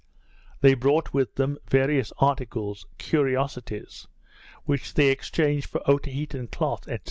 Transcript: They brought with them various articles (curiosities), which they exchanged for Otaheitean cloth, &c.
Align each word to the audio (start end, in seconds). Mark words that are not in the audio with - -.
They 0.61 0.73
brought 0.73 1.13
with 1.13 1.35
them 1.35 1.59
various 1.69 2.11
articles 2.17 2.87
(curiosities), 2.97 4.07
which 4.65 4.95
they 4.95 5.09
exchanged 5.11 5.67
for 5.69 5.79
Otaheitean 5.81 6.47
cloth, 6.49 6.85
&c. 6.85 6.97